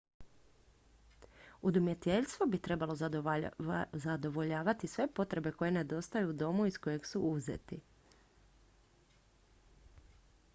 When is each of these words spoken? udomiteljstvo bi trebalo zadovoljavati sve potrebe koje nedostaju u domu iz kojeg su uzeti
udomiteljstvo 1.69 2.45
bi 2.53 2.59
trebalo 2.67 2.95
zadovoljavati 4.05 4.87
sve 4.95 5.07
potrebe 5.21 5.51
koje 5.59 5.71
nedostaju 5.77 6.29
u 6.29 6.33
domu 6.43 6.65
iz 6.71 6.77
kojeg 6.87 7.05
su 7.11 7.19
uzeti 7.35 7.79